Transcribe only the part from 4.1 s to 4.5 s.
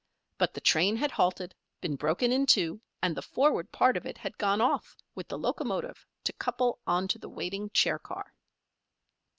had